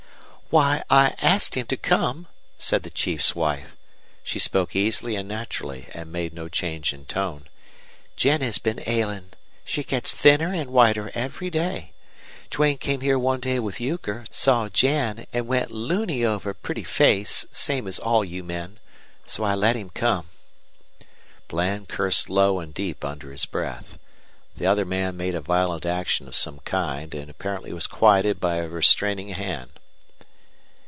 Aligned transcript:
"Why, 0.53 0.83
I 0.89 1.15
asked 1.21 1.55
him 1.55 1.67
to 1.67 1.77
come," 1.77 2.27
said 2.57 2.83
the 2.83 2.89
chief's 2.89 3.33
wife. 3.33 3.73
She 4.21 4.37
spoke 4.37 4.75
easily 4.75 5.15
and 5.15 5.25
naturally 5.29 5.87
and 5.93 6.11
made 6.11 6.33
no 6.33 6.49
change 6.49 6.91
in 6.91 7.05
tone. 7.05 7.47
"Jen 8.17 8.41
has 8.41 8.57
been 8.57 8.83
ailing. 8.85 9.29
She 9.63 9.81
gets 9.81 10.11
thinner 10.11 10.51
and 10.51 10.71
whiter 10.71 11.09
every 11.13 11.49
day. 11.49 11.93
Duane 12.49 12.79
came 12.79 12.99
here 12.99 13.17
one 13.17 13.39
day 13.39 13.59
with 13.59 13.79
Euchre, 13.79 14.25
saw 14.29 14.67
Jen, 14.67 15.25
and 15.31 15.47
went 15.47 15.71
loony 15.71 16.25
over 16.25 16.49
her 16.49 16.53
pretty 16.53 16.83
face, 16.83 17.45
same 17.53 17.87
as 17.87 17.97
all 17.97 18.25
you 18.25 18.43
men. 18.43 18.81
So 19.25 19.45
I 19.45 19.55
let 19.55 19.77
him 19.77 19.89
come." 19.89 20.27
Bland 21.47 21.87
cursed 21.87 22.29
low 22.29 22.59
and 22.59 22.73
deep 22.73 23.05
under 23.05 23.31
his 23.31 23.45
breath. 23.45 23.97
The 24.57 24.65
other 24.65 24.83
man 24.83 25.15
made 25.15 25.33
a 25.33 25.39
violent 25.39 25.85
action 25.85 26.27
of 26.27 26.35
some 26.35 26.59
kind 26.65 27.15
and 27.15 27.29
apparently 27.29 27.71
was 27.71 27.87
quieted 27.87 28.41
by 28.41 28.57
a 28.57 28.67
restraining 28.67 29.29
hand. 29.29 29.69